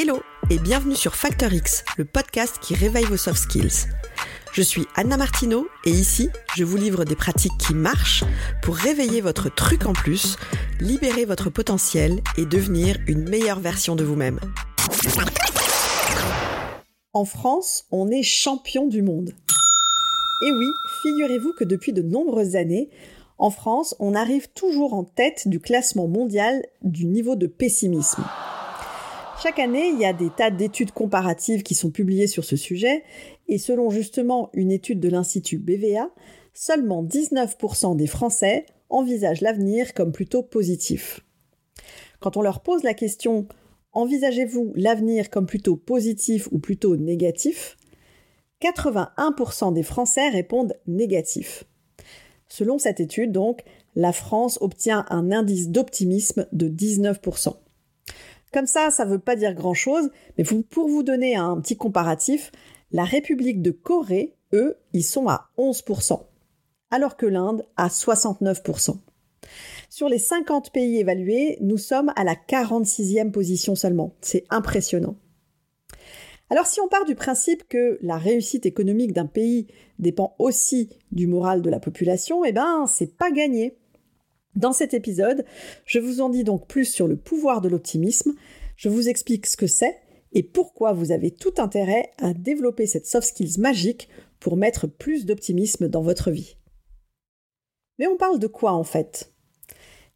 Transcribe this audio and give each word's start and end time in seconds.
Hello 0.00 0.20
et 0.48 0.60
bienvenue 0.60 0.94
sur 0.94 1.16
Factor 1.16 1.52
X, 1.52 1.84
le 1.96 2.04
podcast 2.04 2.60
qui 2.62 2.76
réveille 2.76 3.06
vos 3.06 3.16
soft 3.16 3.40
skills. 3.42 3.88
Je 4.52 4.62
suis 4.62 4.86
Anna 4.94 5.16
Martineau 5.16 5.66
et 5.84 5.90
ici, 5.90 6.30
je 6.54 6.62
vous 6.62 6.76
livre 6.76 7.04
des 7.04 7.16
pratiques 7.16 7.58
qui 7.58 7.74
marchent 7.74 8.22
pour 8.62 8.76
réveiller 8.76 9.20
votre 9.20 9.52
truc 9.52 9.86
en 9.86 9.92
plus, 9.92 10.36
libérer 10.78 11.24
votre 11.24 11.50
potentiel 11.50 12.20
et 12.36 12.46
devenir 12.46 12.96
une 13.08 13.28
meilleure 13.28 13.58
version 13.58 13.96
de 13.96 14.04
vous-même. 14.04 14.38
En 17.12 17.24
France, 17.24 17.84
on 17.90 18.08
est 18.08 18.22
champion 18.22 18.86
du 18.86 19.02
monde. 19.02 19.32
Et 20.46 20.52
oui, 20.52 20.68
figurez-vous 21.02 21.54
que 21.54 21.64
depuis 21.64 21.92
de 21.92 22.02
nombreuses 22.02 22.54
années, 22.54 22.88
en 23.36 23.50
France, 23.50 23.96
on 23.98 24.14
arrive 24.14 24.48
toujours 24.52 24.94
en 24.94 25.02
tête 25.02 25.48
du 25.48 25.58
classement 25.58 26.06
mondial 26.06 26.62
du 26.82 27.04
niveau 27.04 27.34
de 27.34 27.48
pessimisme. 27.48 28.22
Chaque 29.40 29.60
année, 29.60 29.90
il 29.90 30.00
y 30.00 30.04
a 30.04 30.12
des 30.12 30.30
tas 30.30 30.50
d'études 30.50 30.90
comparatives 30.90 31.62
qui 31.62 31.76
sont 31.76 31.90
publiées 31.90 32.26
sur 32.26 32.44
ce 32.44 32.56
sujet, 32.56 33.04
et 33.46 33.58
selon 33.58 33.88
justement 33.88 34.50
une 34.52 34.72
étude 34.72 34.98
de 34.98 35.08
l'Institut 35.08 35.58
BVA, 35.58 36.10
seulement 36.54 37.04
19% 37.04 37.94
des 37.94 38.08
Français 38.08 38.66
envisagent 38.88 39.40
l'avenir 39.40 39.94
comme 39.94 40.10
plutôt 40.10 40.42
positif. 40.42 41.20
Quand 42.18 42.36
on 42.36 42.42
leur 42.42 42.62
pose 42.62 42.82
la 42.82 42.94
question 42.94 43.46
Envisagez-vous 43.92 44.72
l'avenir 44.74 45.30
comme 45.30 45.46
plutôt 45.46 45.76
positif 45.76 46.48
ou 46.50 46.58
plutôt 46.58 46.96
négatif? 46.96 47.76
81% 48.60 49.72
des 49.72 49.84
Français 49.84 50.28
répondent 50.28 50.74
négatif. 50.86 51.64
Selon 52.48 52.78
cette 52.78 53.00
étude, 53.00 53.32
donc, 53.32 53.62
la 53.94 54.12
France 54.12 54.58
obtient 54.60 55.06
un 55.10 55.30
indice 55.30 55.68
d'optimisme 55.68 56.46
de 56.52 56.68
19%. 56.68 57.54
Comme 58.52 58.66
ça, 58.66 58.90
ça 58.90 59.04
ne 59.04 59.10
veut 59.10 59.18
pas 59.18 59.36
dire 59.36 59.54
grand-chose, 59.54 60.10
mais 60.36 60.44
pour 60.44 60.88
vous 60.88 61.02
donner 61.02 61.36
un 61.36 61.60
petit 61.60 61.76
comparatif, 61.76 62.50
la 62.92 63.04
République 63.04 63.60
de 63.60 63.70
Corée, 63.70 64.34
eux, 64.52 64.76
ils 64.92 65.04
sont 65.04 65.28
à 65.28 65.50
11%, 65.58 66.22
alors 66.90 67.16
que 67.16 67.26
l'Inde 67.26 67.66
à 67.76 67.88
69%. 67.88 68.96
Sur 69.90 70.08
les 70.08 70.18
50 70.18 70.72
pays 70.72 70.98
évalués, 70.98 71.58
nous 71.60 71.78
sommes 71.78 72.12
à 72.16 72.24
la 72.24 72.34
46e 72.34 73.30
position 73.30 73.74
seulement. 73.74 74.14
C'est 74.20 74.44
impressionnant. 74.50 75.16
Alors 76.50 76.66
si 76.66 76.80
on 76.80 76.88
part 76.88 77.04
du 77.04 77.14
principe 77.14 77.68
que 77.68 77.98
la 78.00 78.16
réussite 78.16 78.64
économique 78.64 79.12
d'un 79.12 79.26
pays 79.26 79.66
dépend 79.98 80.34
aussi 80.38 80.88
du 81.12 81.26
moral 81.26 81.60
de 81.60 81.68
la 81.68 81.80
population, 81.80 82.44
eh 82.44 82.52
ben 82.52 82.86
c'est 82.86 83.16
pas 83.16 83.30
gagné. 83.30 83.76
Dans 84.54 84.72
cet 84.72 84.94
épisode, 84.94 85.44
je 85.84 85.98
vous 85.98 86.20
en 86.20 86.28
dis 86.28 86.44
donc 86.44 86.66
plus 86.66 86.86
sur 86.86 87.06
le 87.06 87.16
pouvoir 87.16 87.60
de 87.60 87.68
l'optimisme, 87.68 88.34
je 88.76 88.88
vous 88.88 89.08
explique 89.08 89.46
ce 89.46 89.56
que 89.56 89.66
c'est 89.66 89.96
et 90.32 90.42
pourquoi 90.42 90.92
vous 90.92 91.12
avez 91.12 91.30
tout 91.30 91.54
intérêt 91.58 92.10
à 92.18 92.34
développer 92.34 92.86
cette 92.86 93.06
soft 93.06 93.28
skills 93.28 93.58
magique 93.58 94.08
pour 94.40 94.56
mettre 94.56 94.86
plus 94.86 95.26
d'optimisme 95.26 95.88
dans 95.88 96.02
votre 96.02 96.30
vie. 96.30 96.56
Mais 97.98 98.06
on 98.06 98.16
parle 98.16 98.38
de 98.38 98.46
quoi 98.46 98.72
en 98.72 98.84
fait? 98.84 99.32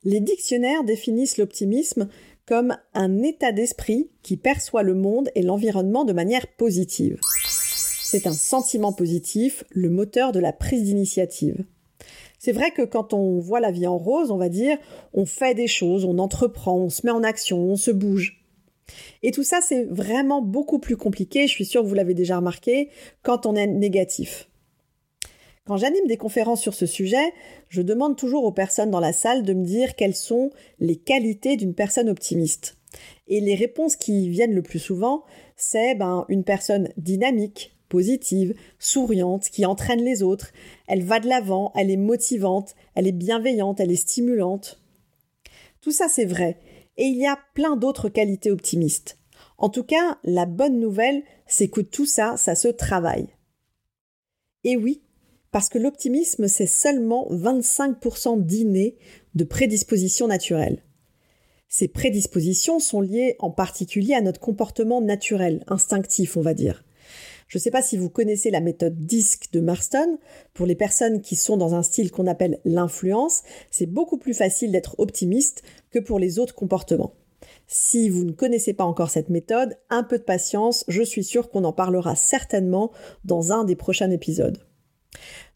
Les 0.04 0.20
dictionnaires 0.20 0.84
définissent 0.84 1.38
l'optimisme 1.38 2.08
comme 2.46 2.76
un 2.94 3.22
état 3.22 3.52
d'esprit 3.52 4.10
qui 4.22 4.36
perçoit 4.36 4.82
le 4.82 4.94
monde 4.94 5.30
et 5.34 5.42
l'environnement 5.42 6.04
de 6.04 6.12
manière 6.12 6.46
positive. 6.56 7.18
C'est 8.02 8.26
un 8.26 8.32
sentiment 8.32 8.92
positif, 8.92 9.64
le 9.70 9.88
moteur 9.88 10.32
de 10.32 10.40
la 10.40 10.52
prise 10.52 10.84
d'initiative. 10.84 11.64
C'est 12.44 12.50
vrai 12.50 12.72
que 12.72 12.82
quand 12.82 13.12
on 13.12 13.38
voit 13.38 13.60
la 13.60 13.70
vie 13.70 13.86
en 13.86 13.96
rose, 13.96 14.32
on 14.32 14.36
va 14.36 14.48
dire, 14.48 14.76
on 15.14 15.26
fait 15.26 15.54
des 15.54 15.68
choses, 15.68 16.04
on 16.04 16.18
entreprend, 16.18 16.76
on 16.76 16.88
se 16.88 17.06
met 17.06 17.12
en 17.12 17.22
action, 17.22 17.56
on 17.56 17.76
se 17.76 17.92
bouge. 17.92 18.44
Et 19.22 19.30
tout 19.30 19.44
ça, 19.44 19.60
c'est 19.60 19.84
vraiment 19.84 20.42
beaucoup 20.42 20.80
plus 20.80 20.96
compliqué, 20.96 21.46
je 21.46 21.52
suis 21.52 21.64
sûre 21.64 21.82
que 21.82 21.86
vous 21.86 21.94
l'avez 21.94 22.14
déjà 22.14 22.38
remarqué, 22.38 22.88
quand 23.22 23.46
on 23.46 23.54
est 23.54 23.68
négatif. 23.68 24.50
Quand 25.68 25.76
j'anime 25.76 26.08
des 26.08 26.16
conférences 26.16 26.60
sur 26.60 26.74
ce 26.74 26.84
sujet, 26.84 27.32
je 27.68 27.80
demande 27.80 28.16
toujours 28.16 28.42
aux 28.42 28.50
personnes 28.50 28.90
dans 28.90 28.98
la 28.98 29.12
salle 29.12 29.44
de 29.44 29.54
me 29.54 29.64
dire 29.64 29.94
quelles 29.94 30.16
sont 30.16 30.50
les 30.80 30.96
qualités 30.96 31.56
d'une 31.56 31.74
personne 31.74 32.08
optimiste. 32.08 32.76
Et 33.28 33.40
les 33.40 33.54
réponses 33.54 33.94
qui 33.94 34.28
viennent 34.28 34.54
le 34.54 34.62
plus 34.62 34.80
souvent, 34.80 35.22
c'est 35.54 35.94
ben, 35.94 36.24
une 36.28 36.42
personne 36.42 36.88
dynamique, 36.96 37.71
positive, 37.92 38.54
souriante, 38.78 39.50
qui 39.50 39.66
entraîne 39.66 40.02
les 40.02 40.22
autres, 40.22 40.50
elle 40.88 41.04
va 41.04 41.20
de 41.20 41.28
l'avant, 41.28 41.72
elle 41.76 41.90
est 41.90 41.98
motivante, 41.98 42.74
elle 42.94 43.06
est 43.06 43.12
bienveillante, 43.12 43.80
elle 43.80 43.92
est 43.92 43.96
stimulante. 43.96 44.80
Tout 45.82 45.92
ça 45.92 46.08
c'est 46.08 46.24
vrai, 46.24 46.56
et 46.96 47.04
il 47.04 47.18
y 47.18 47.26
a 47.26 47.38
plein 47.52 47.76
d'autres 47.76 48.08
qualités 48.08 48.50
optimistes. 48.50 49.18
En 49.58 49.68
tout 49.68 49.84
cas, 49.84 50.18
la 50.24 50.46
bonne 50.46 50.80
nouvelle, 50.80 51.22
c'est 51.46 51.68
que 51.68 51.82
tout 51.82 52.06
ça, 52.06 52.38
ça 52.38 52.54
se 52.54 52.68
travaille. 52.68 53.28
Et 54.64 54.78
oui, 54.78 55.02
parce 55.50 55.68
que 55.68 55.78
l'optimisme, 55.78 56.48
c'est 56.48 56.66
seulement 56.66 57.28
25% 57.30 58.42
d'inné 58.42 58.96
de 59.34 59.44
prédisposition 59.44 60.28
naturelle. 60.28 60.82
Ces 61.68 61.88
prédispositions 61.88 62.78
sont 62.78 63.02
liées 63.02 63.36
en 63.38 63.50
particulier 63.50 64.14
à 64.14 64.22
notre 64.22 64.40
comportement 64.40 65.02
naturel, 65.02 65.62
instinctif, 65.66 66.38
on 66.38 66.42
va 66.42 66.54
dire. 66.54 66.84
Je 67.52 67.58
ne 67.58 67.60
sais 67.60 67.70
pas 67.70 67.82
si 67.82 67.98
vous 67.98 68.08
connaissez 68.08 68.50
la 68.50 68.62
méthode 68.62 69.04
DISC 69.04 69.52
de 69.52 69.60
Marston. 69.60 70.16
Pour 70.54 70.64
les 70.64 70.74
personnes 70.74 71.20
qui 71.20 71.36
sont 71.36 71.58
dans 71.58 71.74
un 71.74 71.82
style 71.82 72.10
qu'on 72.10 72.26
appelle 72.26 72.60
l'influence, 72.64 73.42
c'est 73.70 73.84
beaucoup 73.84 74.16
plus 74.16 74.32
facile 74.32 74.72
d'être 74.72 74.94
optimiste 74.96 75.62
que 75.90 75.98
pour 75.98 76.18
les 76.18 76.38
autres 76.38 76.54
comportements. 76.54 77.12
Si 77.66 78.08
vous 78.08 78.24
ne 78.24 78.32
connaissez 78.32 78.72
pas 78.72 78.84
encore 78.84 79.10
cette 79.10 79.28
méthode, 79.28 79.76
un 79.90 80.02
peu 80.02 80.16
de 80.16 80.22
patience, 80.22 80.86
je 80.88 81.02
suis 81.02 81.24
sûre 81.24 81.50
qu'on 81.50 81.64
en 81.64 81.74
parlera 81.74 82.16
certainement 82.16 82.90
dans 83.26 83.52
un 83.52 83.64
des 83.64 83.76
prochains 83.76 84.10
épisodes. 84.10 84.56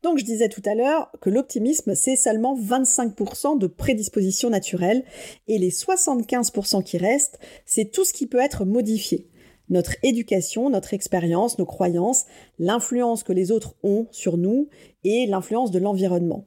Donc 0.03 0.19
je 0.19 0.25
disais 0.27 0.51
tout 0.51 0.62
à 0.67 0.75
l'heure 0.75 1.11
que 1.23 1.31
l'optimisme, 1.31 1.95
c'est 1.95 2.17
seulement 2.17 2.61
25% 2.61 3.59
de 3.59 3.69
prédisposition 3.69 4.51
naturelle 4.51 5.03
et 5.49 5.56
les 5.56 5.71
75% 5.71 6.83
qui 6.83 6.99
restent, 6.99 7.39
c'est 7.65 7.91
tout 7.91 8.05
ce 8.05 8.12
qui 8.12 8.27
peut 8.27 8.41
être 8.41 8.67
modifié. 8.67 9.31
Notre 9.69 9.97
éducation, 10.03 10.71
notre 10.71 10.94
expérience, 10.94 11.59
nos 11.59 11.66
croyances, 11.66 12.27
l'influence 12.59 13.22
que 13.22 13.32
les 13.32 13.50
autres 13.50 13.75
ont 13.82 14.06
sur 14.10 14.37
nous 14.37 14.69
et 15.04 15.27
l'influence 15.27 15.71
de 15.71 15.78
l'environnement. 15.78 16.47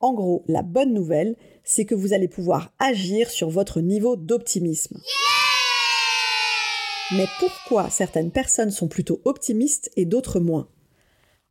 En 0.00 0.14
gros, 0.14 0.44
la 0.46 0.62
bonne 0.62 0.94
nouvelle, 0.94 1.36
c'est 1.64 1.84
que 1.84 1.94
vous 1.94 2.12
allez 2.12 2.28
pouvoir 2.28 2.72
agir 2.78 3.30
sur 3.30 3.50
votre 3.50 3.80
niveau 3.80 4.16
d'optimisme. 4.16 4.98
Mais 7.12 7.26
pourquoi 7.38 7.90
certaines 7.90 8.30
personnes 8.30 8.70
sont 8.70 8.88
plutôt 8.88 9.20
optimistes 9.24 9.90
et 9.96 10.04
d'autres 10.04 10.40
moins? 10.40 10.68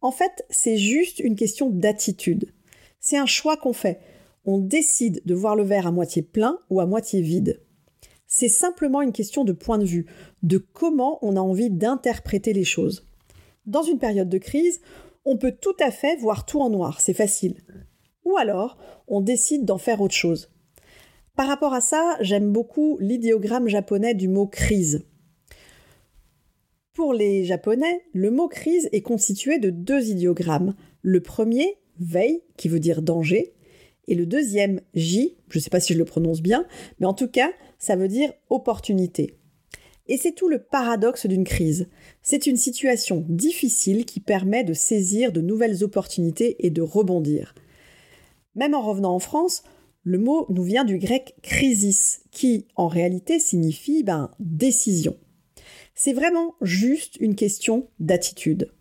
En 0.01 0.11
fait, 0.11 0.45
c'est 0.49 0.77
juste 0.77 1.19
une 1.19 1.35
question 1.35 1.69
d'attitude. 1.69 2.53
C'est 2.99 3.17
un 3.17 3.25
choix 3.25 3.57
qu'on 3.57 3.73
fait. 3.73 3.99
On 4.45 4.57
décide 4.57 5.21
de 5.25 5.35
voir 5.35 5.55
le 5.55 5.63
verre 5.63 5.87
à 5.87 5.91
moitié 5.91 6.21
plein 6.21 6.59
ou 6.69 6.79
à 6.79 6.85
moitié 6.85 7.21
vide. 7.21 7.61
C'est 8.31 8.47
simplement 8.47 9.01
une 9.01 9.11
question 9.11 9.43
de 9.43 9.53
point 9.53 9.79
de 9.79 9.85
vue, 9.85 10.05
de 10.43 10.59
comment 10.59 11.17
on 11.23 11.35
a 11.35 11.41
envie 11.41 11.71
d'interpréter 11.71 12.53
les 12.53 12.63
choses. 12.63 13.07
Dans 13.65 13.81
une 13.81 13.97
période 13.97 14.29
de 14.29 14.37
crise, 14.37 14.81
on 15.25 15.35
peut 15.35 15.51
tout 15.51 15.75
à 15.79 15.89
fait 15.89 16.15
voir 16.17 16.45
tout 16.45 16.61
en 16.61 16.69
noir, 16.69 17.01
c'est 17.01 17.15
facile. 17.15 17.57
Ou 18.25 18.37
alors, 18.37 18.77
on 19.07 19.19
décide 19.19 19.65
d'en 19.65 19.79
faire 19.79 19.99
autre 19.99 20.13
chose. 20.13 20.51
Par 21.35 21.47
rapport 21.47 21.73
à 21.73 21.81
ça, 21.81 22.17
j'aime 22.21 22.51
beaucoup 22.51 22.97
l'idéogramme 22.99 23.67
japonais 23.67 24.13
du 24.13 24.27
mot 24.27 24.45
crise. 24.45 25.05
Pour 26.93 27.13
les 27.13 27.45
Japonais, 27.45 28.03
le 28.13 28.29
mot 28.29 28.47
crise 28.47 28.89
est 28.91 29.01
constitué 29.01 29.57
de 29.57 29.69
deux 29.71 30.09
idéogrammes. 30.09 30.75
Le 31.01 31.21
premier, 31.21 31.77
veille, 31.97 32.43
qui 32.57 32.67
veut 32.67 32.79
dire 32.79 33.01
danger, 33.01 33.53
et 34.09 34.15
le 34.15 34.25
deuxième, 34.25 34.81
ji, 34.95 35.37
je 35.49 35.59
ne 35.59 35.61
sais 35.61 35.69
pas 35.69 35.79
si 35.79 35.93
je 35.93 35.99
le 35.99 36.03
prononce 36.03 36.41
bien, 36.41 36.65
mais 36.99 37.05
en 37.05 37.13
tout 37.13 37.27
cas, 37.27 37.51
ça 37.77 37.95
veut 37.95 38.07
dire 38.07 38.33
opportunité. 38.49 39.35
Et 40.07 40.17
c'est 40.17 40.33
tout 40.33 40.49
le 40.49 40.63
paradoxe 40.63 41.27
d'une 41.27 41.43
crise. 41.43 41.87
C'est 42.23 42.47
une 42.47 42.57
situation 42.57 43.23
difficile 43.29 44.05
qui 44.05 44.19
permet 44.19 44.63
de 44.63 44.73
saisir 44.73 45.31
de 45.31 45.41
nouvelles 45.41 45.83
opportunités 45.83 46.65
et 46.65 46.71
de 46.71 46.81
rebondir. 46.81 47.53
Même 48.55 48.73
en 48.73 48.81
revenant 48.81 49.13
en 49.13 49.19
France, 49.19 49.61
le 50.03 50.17
mot 50.17 50.47
nous 50.49 50.63
vient 50.63 50.85
du 50.85 50.97
grec 50.97 51.35
crisis, 51.43 52.23
qui 52.31 52.65
en 52.75 52.87
réalité 52.87 53.37
signifie 53.37 54.03
ben, 54.03 54.31
décision. 54.39 55.15
C'est 55.93 56.13
vraiment 56.13 56.55
juste 56.61 57.17
une 57.19 57.35
question 57.35 57.89
d'attitude. 57.99 58.71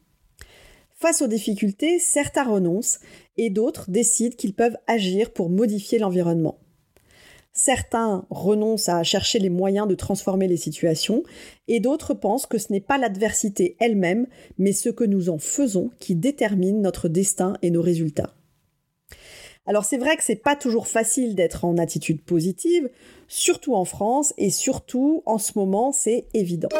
Face 1.01 1.23
aux 1.23 1.29
difficultés, 1.29 2.01
certains 2.01 2.43
renoncent 2.43 2.99
et 3.37 3.51
d'autres 3.51 3.89
décident 3.89 4.35
qu'ils 4.35 4.53
peuvent 4.53 4.77
agir 4.89 5.31
pour 5.31 5.49
modifier 5.49 6.01
l'environnement. 6.01 6.59
Certains 7.53 8.27
renoncent 8.31 8.89
à 8.89 9.05
chercher 9.05 9.39
les 9.39 9.49
moyens 9.49 9.87
de 9.87 9.95
transformer 9.95 10.49
les 10.49 10.57
situations 10.57 11.23
et 11.69 11.79
d'autres 11.79 12.15
pensent 12.15 12.47
que 12.47 12.59
ce 12.59 12.73
n'est 12.73 12.81
pas 12.81 12.99
l'adversité 12.99 13.77
elle-même, 13.79 14.27
mais 14.59 14.73
ce 14.73 14.89
que 14.89 15.05
nous 15.05 15.29
en 15.29 15.39
faisons 15.39 15.93
qui 16.01 16.17
détermine 16.17 16.83
notre 16.83 17.09
destin 17.09 17.57
et 17.63 17.71
nos 17.71 17.83
résultats. 17.83 18.35
Alors 19.67 19.85
c'est 19.85 19.99
vrai 19.99 20.17
que 20.17 20.25
c'est 20.25 20.35
pas 20.35 20.57
toujours 20.57 20.89
facile 20.89 21.37
d'être 21.37 21.65
en 21.65 21.79
attitude 21.79 22.25
positive, 22.25 22.91
surtout 23.29 23.77
en 23.77 23.85
France 23.85 24.35
et 24.37 24.51
surtout 24.51 25.23
en 25.27 25.39
ce 25.39 25.53
moment, 25.55 25.93
c'est 25.93 26.27
évident. 26.35 26.71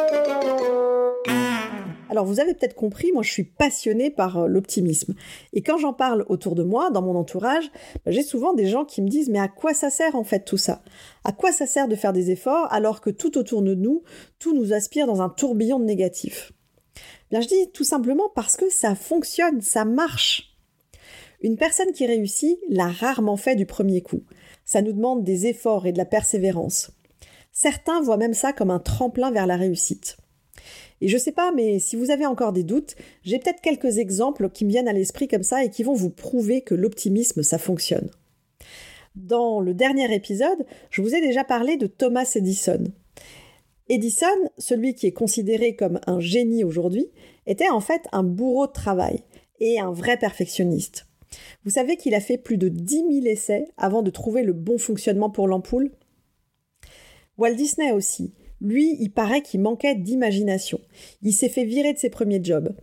Alors 2.09 2.25
vous 2.25 2.39
avez 2.39 2.55
peut-être 2.55 2.75
compris, 2.75 3.11
moi 3.11 3.21
je 3.21 3.31
suis 3.31 3.43
passionnée 3.43 4.09
par 4.09 4.39
euh, 4.39 4.47
l'optimisme. 4.47 5.13
Et 5.53 5.61
quand 5.61 5.77
j'en 5.77 5.93
parle 5.93 6.25
autour 6.27 6.55
de 6.55 6.63
moi, 6.63 6.89
dans 6.89 7.03
mon 7.03 7.15
entourage, 7.15 7.71
bah, 8.03 8.11
j'ai 8.11 8.23
souvent 8.23 8.53
des 8.53 8.65
gens 8.65 8.83
qui 8.83 9.01
me 9.03 9.07
disent 9.07 9.29
mais 9.29 9.39
à 9.39 9.47
quoi 9.47 9.75
ça 9.75 9.91
sert 9.91 10.15
en 10.15 10.23
fait 10.23 10.43
tout 10.43 10.57
ça? 10.57 10.81
À 11.23 11.31
quoi 11.31 11.51
ça 11.51 11.67
sert 11.67 11.87
de 11.87 11.95
faire 11.95 12.11
des 12.11 12.31
efforts 12.31 12.67
alors 12.71 12.99
que 12.99 13.11
tout 13.11 13.37
autour 13.37 13.61
de 13.61 13.75
nous, 13.75 14.01
tout 14.39 14.55
nous 14.55 14.73
aspire 14.73 15.05
dans 15.05 15.21
un 15.21 15.29
tourbillon 15.29 15.79
de 15.79 15.85
négatif 15.85 16.51
Bien 17.29 17.41
je 17.41 17.47
dis 17.47 17.71
tout 17.73 17.83
simplement 17.83 18.29
parce 18.33 18.57
que 18.57 18.69
ça 18.69 18.95
fonctionne, 18.95 19.61
ça 19.61 19.85
marche. 19.85 20.57
Une 21.41 21.57
personne 21.57 21.93
qui 21.93 22.07
réussit 22.07 22.57
l'a 22.69 22.87
rarement 22.87 23.37
fait 23.37 23.55
du 23.55 23.67
premier 23.67 24.01
coup. 24.01 24.23
Ça 24.65 24.81
nous 24.81 24.93
demande 24.93 25.23
des 25.23 25.45
efforts 25.45 25.85
et 25.85 25.93
de 25.93 25.97
la 25.97 26.05
persévérance. 26.05 26.91
Certains 27.51 28.01
voient 28.01 28.17
même 28.17 28.33
ça 28.33 28.51
comme 28.51 28.71
un 28.71 28.79
tremplin 28.79 29.31
vers 29.31 29.47
la 29.47 29.57
réussite. 29.57 30.17
Et 31.01 31.07
je 31.07 31.17
sais 31.17 31.31
pas, 31.31 31.51
mais 31.51 31.79
si 31.79 31.95
vous 31.95 32.11
avez 32.11 32.25
encore 32.25 32.53
des 32.53 32.63
doutes, 32.63 32.95
j'ai 33.23 33.39
peut-être 33.39 33.61
quelques 33.61 33.97
exemples 33.97 34.49
qui 34.49 34.65
me 34.65 34.69
viennent 34.69 34.87
à 34.87 34.93
l'esprit 34.93 35.27
comme 35.27 35.43
ça 35.43 35.63
et 35.63 35.69
qui 35.69 35.83
vont 35.83 35.93
vous 35.93 36.09
prouver 36.09 36.61
que 36.61 36.75
l'optimisme, 36.75 37.43
ça 37.43 37.57
fonctionne. 37.57 38.09
Dans 39.15 39.59
le 39.59 39.73
dernier 39.73 40.13
épisode, 40.13 40.65
je 40.89 41.01
vous 41.01 41.15
ai 41.15 41.21
déjà 41.21 41.43
parlé 41.43 41.77
de 41.77 41.87
Thomas 41.87 42.31
Edison. 42.35 42.83
Edison, 43.87 44.27
celui 44.57 44.93
qui 44.93 45.07
est 45.07 45.13
considéré 45.13 45.75
comme 45.75 45.99
un 46.05 46.19
génie 46.19 46.63
aujourd'hui, 46.63 47.07
était 47.47 47.69
en 47.69 47.79
fait 47.79 48.03
un 48.11 48.23
bourreau 48.23 48.67
de 48.67 48.71
travail 48.71 49.23
et 49.59 49.79
un 49.79 49.91
vrai 49.91 50.17
perfectionniste. 50.17 51.07
Vous 51.63 51.71
savez 51.71 51.97
qu'il 51.97 52.13
a 52.13 52.21
fait 52.21 52.37
plus 52.37 52.57
de 52.57 52.69
10 52.69 53.21
000 53.21 53.25
essais 53.25 53.67
avant 53.77 54.01
de 54.01 54.11
trouver 54.11 54.43
le 54.43 54.53
bon 54.53 54.77
fonctionnement 54.77 55.29
pour 55.29 55.47
l'ampoule? 55.47 55.91
Walt 57.37 57.55
Disney 57.55 57.91
aussi. 57.91 58.33
Lui, 58.61 58.97
il 58.99 59.11
paraît 59.11 59.41
qu'il 59.41 59.61
manquait 59.61 59.95
d'imagination. 59.95 60.79
Il 61.21 61.33
s'est 61.33 61.49
fait 61.49 61.65
virer 61.65 61.93
de 61.93 61.97
ses 61.97 62.09
premiers 62.09 62.43
jobs. 62.43 62.75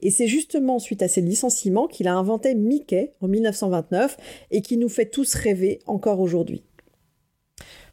Et 0.00 0.10
c'est 0.10 0.26
justement 0.26 0.78
suite 0.78 1.02
à 1.02 1.08
ses 1.08 1.22
licenciements 1.22 1.86
qu'il 1.86 2.08
a 2.08 2.14
inventé 2.14 2.54
Mickey 2.54 3.14
en 3.20 3.28
1929 3.28 4.16
et 4.50 4.60
qui 4.60 4.76
nous 4.76 4.90
fait 4.90 5.06
tous 5.06 5.34
rêver 5.34 5.80
encore 5.86 6.20
aujourd'hui. 6.20 6.64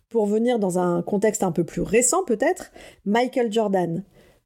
Pour 0.09 0.25
venir 0.25 0.59
dans 0.59 0.79
un 0.79 1.01
contexte 1.01 1.43
un 1.43 1.51
peu 1.51 1.63
plus 1.63 1.81
récent 1.81 2.23
peut-être, 2.25 2.71
Michael 3.05 3.53
Jordan. 3.53 4.03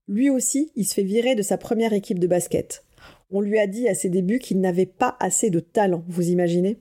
Lui 0.07 0.30
aussi, 0.30 0.72
il 0.75 0.86
se 0.86 0.94
fait 0.94 1.04
virer 1.04 1.36
de 1.36 1.42
sa 1.42 1.57
première 1.57 1.94
équipe 1.94 2.19
de 2.19 2.28
basket. 2.28 2.84
On 3.31 3.42
lui 3.42 3.57
a 3.57 3.68
dit 3.68 3.88
à 3.88 3.96
ses 3.96 4.10
débuts 4.10 4.39
qu'il 4.39 4.60
n'avait 4.60 4.86
pas 4.86 5.16
assez 5.19 5.50
de 5.50 5.60
talent, 5.60 6.04
vous 6.07 6.30
imaginez? 6.30 6.80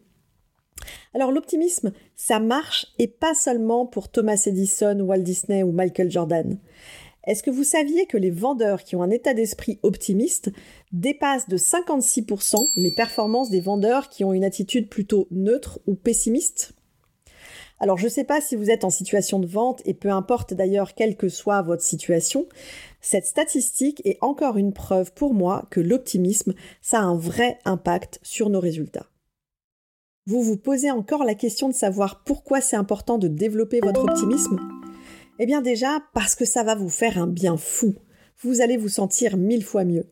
Alors 1.15 1.33
l'optimisme, 1.33 1.93
ça 2.17 2.41
marche 2.41 2.87
et 2.99 3.09
pas 3.09 3.35
seulement 3.35 3.87
pour 3.87 4.09
Thomas 4.09 4.43
Edison, 4.47 5.01
Walt 5.01 5.19
Disney 5.19 5.63
ou 5.63 5.73
Michael 5.73 6.11
Jordan. 6.11 6.59
Est-ce 7.25 7.45
que 7.45 7.51
vous 7.51 7.65
saviez 7.65 8.07
que 8.07 8.17
les 8.17 8.31
vendeurs 8.31 8.83
qui 8.83 8.97
ont 8.97 9.03
un 9.03 9.11
état 9.11 9.33
d'esprit 9.33 9.79
optimiste 9.83 10.51
dépassent 10.91 11.49
de 11.49 11.57
56% 11.57 12.57
les 12.77 12.91
performances 12.91 13.51
des 13.51 13.61
vendeurs 13.61 14.09
qui 14.09 14.25
ont 14.25 14.33
une 14.33 14.45
attitude 14.45 14.89
plutôt 14.89 15.29
neutre 15.31 15.79
ou 15.87 15.95
pessimiste? 15.95 16.73
Alors 17.79 17.99
je 17.99 18.05
ne 18.05 18.11
sais 18.11 18.25
pas 18.25 18.41
si 18.41 18.57
vous 18.57 18.71
êtes 18.71 18.85
en 18.85 18.91
situation 18.91 19.39
de 19.39 19.47
vente 19.47 19.83
et 19.85 19.95
peu 19.95 20.11
importe 20.11 20.55
d'ailleurs 20.55 20.95
quelle 20.95 21.17
que 21.17 21.29
soit 21.29 21.63
votre 21.63 21.83
situation, 21.83 22.47
cette 23.01 23.27
statistique 23.27 24.03
est 24.05 24.19
encore 24.21 24.57
une 24.57 24.73
preuve 24.73 25.13
pour 25.13 25.35
moi 25.35 25.67
que 25.71 25.81
l'optimisme, 25.81 26.55
ça 26.81 26.99
a 26.99 27.03
un 27.03 27.17
vrai 27.17 27.59
impact 27.65 28.21
sur 28.23 28.51
nos 28.51 28.61
résultats. 28.61 29.12
Vous 30.25 30.41
vous 30.41 30.57
posez 30.57 30.93
encore 30.93 31.25
la 31.25 31.35
question 31.35 31.69
de 31.69 31.75
savoir 31.75 32.23
pourquoi 32.23 32.61
c'est 32.61 32.77
important 32.77 33.19
de 33.19 33.27
développer 33.27 33.81
votre 33.81 34.05
optimisme? 34.05 34.57
Eh 35.41 35.47
bien 35.47 35.63
déjà 35.63 36.01
parce 36.15 36.37
que 36.37 36.45
ça 36.45 36.63
va 36.63 36.77
vous 36.77 36.91
faire 36.91 37.19
un 37.19 37.27
bien 37.27 37.57
fou. 37.57 37.97
Vous 38.41 38.61
allez 38.61 38.77
vous 38.77 38.89
sentir 38.89 39.37
mille 39.37 39.65
fois 39.65 39.85
mieux. 39.85 40.07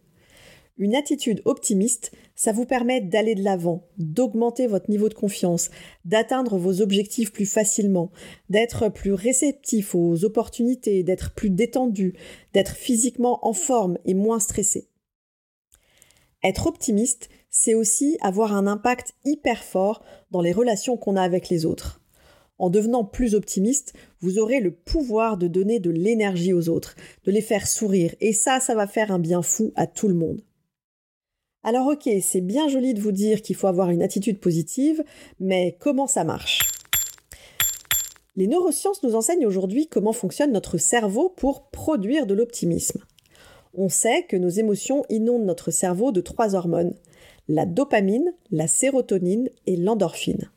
Une 0.79 0.97
attitude 0.97 1.43
optimiste, 1.45 2.11
ça 2.35 2.51
vous 2.51 2.65
permet 2.65 3.01
d'aller 3.01 3.37
de 3.37 3.45
l'avant, 3.45 3.87
d'augmenter 3.99 4.67
votre 4.67 4.91
niveau 4.91 5.09
de 5.09 5.15
confiance, 5.15 5.71
d'atteindre 6.05 6.59
vos 6.59 6.81
objectifs 6.81 7.33
plus 7.33 7.47
facilement, 7.47 8.11
d'être 8.49 8.89
plus 8.89 9.13
réceptif 9.13 9.95
aux 9.95 10.25
opportunités, 10.25 11.05
d'être 11.05 11.35
plus 11.35 11.51
détendu, 11.51 12.15
d'être 12.53 12.75
physiquement 12.75 13.47
en 13.47 13.53
forme 13.53 13.97
et 14.06 14.15
moins 14.15 14.41
stressé. 14.41 14.89
Être 16.43 16.67
optimiste, 16.67 17.29
c'est 17.50 17.75
aussi 17.75 18.17
avoir 18.20 18.55
un 18.55 18.67
impact 18.67 19.12
hyper 19.25 19.62
fort 19.62 20.02
dans 20.31 20.41
les 20.41 20.52
relations 20.52 20.97
qu'on 20.97 21.17
a 21.17 21.23
avec 21.23 21.49
les 21.49 21.67
autres. 21.67 22.00
En 22.58 22.70
devenant 22.70 23.05
plus 23.05 23.35
optimiste, 23.35 23.94
vous 24.20 24.38
aurez 24.38 24.61
le 24.61 24.70
pouvoir 24.70 25.37
de 25.37 25.49
donner 25.49 25.81
de 25.81 25.91
l'énergie 25.91 26.52
aux 26.52 26.69
autres, 26.69 26.94
de 27.25 27.32
les 27.32 27.41
faire 27.41 27.67
sourire, 27.67 28.14
et 28.20 28.32
ça, 28.32 28.61
ça 28.61 28.75
va 28.75 28.87
faire 28.87 29.11
un 29.11 29.19
bien 29.19 29.43
fou 29.43 29.73
à 29.76 29.87
tout 29.87 30.08
le 30.08 30.14
monde. 30.14 30.43
Alors 31.62 31.88
ok, 31.88 32.08
c'est 32.23 32.41
bien 32.41 32.69
joli 32.69 32.94
de 32.94 33.00
vous 33.00 33.12
dire 33.12 33.43
qu'il 33.43 33.56
faut 33.56 33.67
avoir 33.67 33.91
une 33.91 34.03
attitude 34.03 34.41
positive, 34.41 35.03
mais 35.41 35.76
comment 35.81 36.06
ça 36.06 36.25
marche? 36.25 36.61
Les 38.37 38.46
neurosciences 38.46 39.03
nous 39.03 39.14
enseignent 39.14 39.46
aujourd'hui 39.46 39.87
comment 39.87 40.12
fonctionne 40.12 40.53
notre 40.53 40.79
cerveau 40.79 41.29
pour 41.29 41.69
produire 41.70 42.26
de 42.26 42.35
l'optimisme. 42.35 43.03
On 43.75 43.88
sait 43.88 44.25
que 44.25 44.37
nos 44.37 44.49
émotions 44.49 45.05
inondent 45.11 45.44
notre 45.44 45.70
cerveau 45.70 46.12
de 46.12 46.20
trois 46.20 46.55
hormones 46.55 46.94
la 47.49 47.67
dopamine, 47.67 48.33
la 48.51 48.67
sérotonine 48.67 49.49
et 49.67 49.77
l'endorphine. 49.77 50.51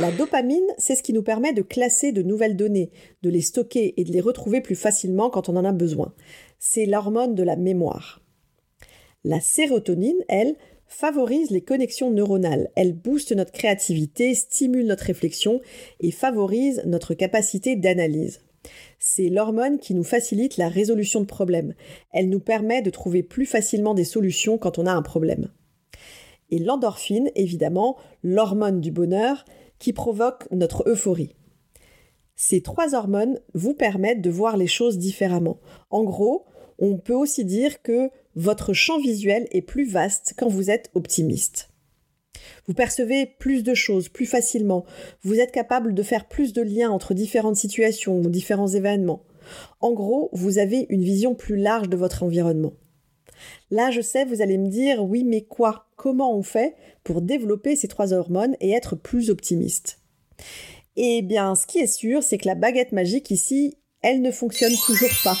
La 0.00 0.10
dopamine, 0.10 0.66
c'est 0.76 0.96
ce 0.96 1.04
qui 1.04 1.12
nous 1.12 1.22
permet 1.22 1.52
de 1.52 1.62
classer 1.62 2.10
de 2.10 2.22
nouvelles 2.22 2.56
données, 2.56 2.90
de 3.22 3.30
les 3.30 3.40
stocker 3.40 3.94
et 3.96 4.04
de 4.04 4.12
les 4.12 4.20
retrouver 4.20 4.60
plus 4.60 4.74
facilement 4.74 5.30
quand 5.30 5.48
on 5.48 5.56
en 5.56 5.64
a 5.64 5.72
besoin. 5.72 6.14
C'est 6.58 6.86
l'hormone 6.86 7.36
de 7.36 7.44
la 7.44 7.54
mémoire. 7.54 8.20
La 9.22 9.40
sérotonine, 9.40 10.18
elle, 10.28 10.56
favorise 10.88 11.50
les 11.50 11.60
connexions 11.60 12.10
neuronales. 12.10 12.70
Elle 12.74 12.92
booste 12.92 13.32
notre 13.32 13.52
créativité, 13.52 14.34
stimule 14.34 14.86
notre 14.86 15.04
réflexion 15.04 15.60
et 16.00 16.10
favorise 16.10 16.82
notre 16.86 17.14
capacité 17.14 17.76
d'analyse. 17.76 18.40
C'est 19.06 19.28
l'hormone 19.28 19.78
qui 19.78 19.92
nous 19.92 20.02
facilite 20.02 20.56
la 20.56 20.70
résolution 20.70 21.20
de 21.20 21.26
problèmes. 21.26 21.74
Elle 22.10 22.30
nous 22.30 22.40
permet 22.40 22.80
de 22.80 22.88
trouver 22.88 23.22
plus 23.22 23.44
facilement 23.44 23.92
des 23.92 24.04
solutions 24.04 24.56
quand 24.56 24.78
on 24.78 24.86
a 24.86 24.92
un 24.92 25.02
problème 25.02 25.50
et 26.50 26.58
l'endorphine, 26.58 27.30
évidemment, 27.34 27.96
l'hormone 28.22 28.80
du 28.80 28.92
bonheur, 28.92 29.44
qui 29.80 29.92
provoque 29.92 30.48
notre 30.52 30.88
euphorie. 30.88 31.34
Ces 32.36 32.62
trois 32.62 32.94
hormones 32.94 33.40
vous 33.54 33.74
permettent 33.74 34.22
de 34.22 34.30
voir 34.30 34.56
les 34.56 34.68
choses 34.68 34.98
différemment. 34.98 35.58
En 35.90 36.04
gros, 36.04 36.46
on 36.78 36.96
peut 36.96 37.14
aussi 37.14 37.44
dire 37.44 37.82
que 37.82 38.08
votre 38.36 38.72
champ 38.72 39.00
visuel 39.00 39.48
est 39.50 39.62
plus 39.62 39.84
vaste 39.84 40.34
quand 40.36 40.48
vous 40.48 40.70
êtes 40.70 40.90
optimiste. 40.94 41.73
Vous 42.66 42.74
percevez 42.74 43.26
plus 43.26 43.62
de 43.62 43.74
choses 43.74 44.08
plus 44.08 44.26
facilement, 44.26 44.84
vous 45.22 45.40
êtes 45.40 45.52
capable 45.52 45.94
de 45.94 46.02
faire 46.02 46.28
plus 46.28 46.52
de 46.52 46.62
liens 46.62 46.90
entre 46.90 47.14
différentes 47.14 47.56
situations 47.56 48.18
ou 48.18 48.28
différents 48.28 48.68
événements. 48.68 49.24
En 49.80 49.92
gros, 49.92 50.30
vous 50.32 50.58
avez 50.58 50.86
une 50.88 51.02
vision 51.02 51.34
plus 51.34 51.56
large 51.56 51.88
de 51.88 51.96
votre 51.96 52.22
environnement. 52.22 52.72
Là, 53.70 53.90
je 53.90 54.00
sais, 54.00 54.24
vous 54.24 54.42
allez 54.42 54.58
me 54.58 54.68
dire, 54.68 55.04
oui, 55.04 55.24
mais 55.24 55.42
quoi? 55.42 55.86
Comment 55.96 56.36
on 56.36 56.42
fait 56.42 56.74
pour 57.02 57.20
développer 57.20 57.76
ces 57.76 57.88
trois 57.88 58.12
hormones 58.12 58.56
et 58.60 58.70
être 58.70 58.96
plus 58.96 59.30
optimiste? 59.30 59.98
Eh 60.96 61.22
bien, 61.22 61.54
ce 61.54 61.66
qui 61.66 61.78
est 61.78 61.86
sûr, 61.86 62.22
c'est 62.22 62.38
que 62.38 62.48
la 62.48 62.54
baguette 62.54 62.92
magique 62.92 63.30
ici, 63.30 63.78
elle 64.02 64.22
ne 64.22 64.30
fonctionne 64.30 64.74
toujours 64.86 65.10
pas. 65.24 65.36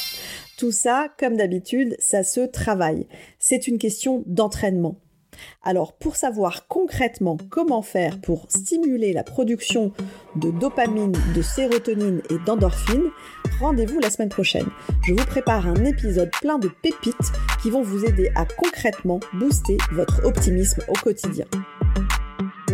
Tout 0.56 0.72
ça, 0.72 1.08
comme 1.18 1.36
d'habitude, 1.36 1.96
ça 1.98 2.22
se 2.22 2.40
travaille. 2.40 3.06
C'est 3.38 3.68
une 3.68 3.78
question 3.78 4.22
d'entraînement. 4.26 5.00
Alors 5.62 5.92
pour 5.92 6.16
savoir 6.16 6.66
concrètement 6.68 7.36
comment 7.50 7.82
faire 7.82 8.20
pour 8.20 8.46
stimuler 8.48 9.12
la 9.12 9.24
production 9.24 9.92
de 10.36 10.50
dopamine, 10.50 11.16
de 11.34 11.42
sérotonine 11.42 12.22
et 12.30 12.38
d'endorphine, 12.44 13.10
rendez-vous 13.60 13.98
la 14.00 14.10
semaine 14.10 14.28
prochaine. 14.28 14.66
Je 15.06 15.14
vous 15.14 15.24
prépare 15.26 15.66
un 15.66 15.84
épisode 15.84 16.30
plein 16.40 16.58
de 16.58 16.68
pépites 16.68 17.32
qui 17.62 17.70
vont 17.70 17.82
vous 17.82 18.04
aider 18.04 18.30
à 18.34 18.44
concrètement 18.44 19.20
booster 19.34 19.78
votre 19.92 20.24
optimisme 20.24 20.82
au 20.88 20.94
quotidien. 20.94 21.46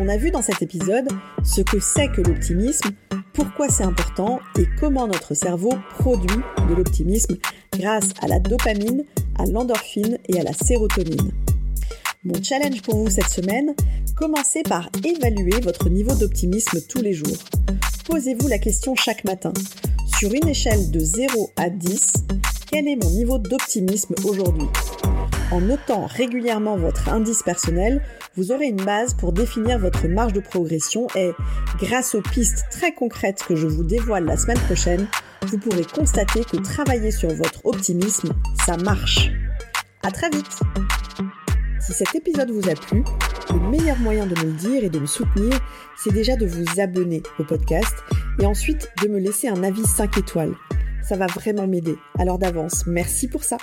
On 0.00 0.08
a 0.08 0.16
vu 0.16 0.30
dans 0.30 0.42
cet 0.42 0.62
épisode 0.62 1.08
ce 1.44 1.60
que 1.60 1.78
c'est 1.78 2.08
que 2.08 2.22
l'optimisme, 2.22 2.90
pourquoi 3.34 3.68
c'est 3.68 3.84
important 3.84 4.40
et 4.58 4.66
comment 4.78 5.06
notre 5.06 5.34
cerveau 5.34 5.72
produit 5.98 6.40
de 6.68 6.74
l'optimisme 6.74 7.36
grâce 7.72 8.10
à 8.22 8.26
la 8.26 8.38
dopamine, 8.38 9.04
à 9.38 9.44
l'endorphine 9.44 10.18
et 10.28 10.40
à 10.40 10.42
la 10.42 10.52
sérotonine. 10.52 11.32
Mon 12.22 12.42
challenge 12.42 12.82
pour 12.82 12.96
vous 12.96 13.08
cette 13.08 13.30
semaine, 13.30 13.74
commencez 14.14 14.62
par 14.62 14.90
évaluer 15.02 15.58
votre 15.62 15.88
niveau 15.88 16.14
d'optimisme 16.14 16.78
tous 16.86 17.00
les 17.00 17.14
jours. 17.14 17.38
Posez-vous 18.04 18.46
la 18.46 18.58
question 18.58 18.94
chaque 18.94 19.24
matin. 19.24 19.54
Sur 20.18 20.30
une 20.34 20.46
échelle 20.46 20.90
de 20.90 21.00
0 21.00 21.50
à 21.56 21.70
10, 21.70 22.12
quel 22.70 22.88
est 22.88 23.02
mon 23.02 23.08
niveau 23.08 23.38
d'optimisme 23.38 24.14
aujourd'hui? 24.24 24.68
En 25.50 25.62
notant 25.62 26.04
régulièrement 26.04 26.76
votre 26.76 27.08
indice 27.08 27.42
personnel, 27.42 28.02
vous 28.36 28.52
aurez 28.52 28.66
une 28.66 28.84
base 28.84 29.14
pour 29.14 29.32
définir 29.32 29.78
votre 29.78 30.06
marge 30.06 30.34
de 30.34 30.40
progression 30.40 31.06
et, 31.16 31.30
grâce 31.78 32.14
aux 32.14 32.20
pistes 32.20 32.66
très 32.70 32.92
concrètes 32.92 33.42
que 33.48 33.56
je 33.56 33.66
vous 33.66 33.82
dévoile 33.82 34.26
la 34.26 34.36
semaine 34.36 34.60
prochaine, 34.60 35.08
vous 35.46 35.56
pourrez 35.56 35.86
constater 35.86 36.44
que 36.44 36.58
travailler 36.58 37.12
sur 37.12 37.32
votre 37.32 37.64
optimisme, 37.64 38.34
ça 38.66 38.76
marche. 38.76 39.30
À 40.02 40.10
très 40.10 40.28
vite! 40.28 40.60
Si 41.90 41.96
cet 41.96 42.14
épisode 42.14 42.52
vous 42.52 42.70
a 42.70 42.74
plu, 42.76 43.02
le 43.52 43.68
meilleur 43.68 43.98
moyen 43.98 44.24
de 44.24 44.38
me 44.38 44.44
le 44.44 44.52
dire 44.52 44.84
et 44.84 44.88
de 44.88 45.00
me 45.00 45.06
soutenir, 45.06 45.58
c'est 45.96 46.12
déjà 46.12 46.36
de 46.36 46.46
vous 46.46 46.80
abonner 46.80 47.20
au 47.40 47.42
podcast 47.42 47.96
et 48.38 48.46
ensuite 48.46 48.88
de 49.02 49.08
me 49.08 49.18
laisser 49.18 49.48
un 49.48 49.64
avis 49.64 49.84
5 49.84 50.18
étoiles. 50.18 50.54
Ça 51.02 51.16
va 51.16 51.26
vraiment 51.26 51.66
m'aider. 51.66 51.96
Alors 52.16 52.38
d'avance, 52.38 52.84
merci 52.86 53.26
pour 53.26 53.42
ça. 53.42 53.56